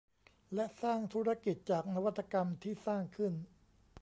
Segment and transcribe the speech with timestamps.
[0.53, 3.33] และสร้างธุรกิจจากนวัตกรรมที่สร้างขึ้น